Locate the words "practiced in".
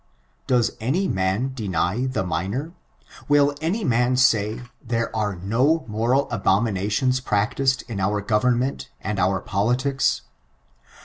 7.19-7.99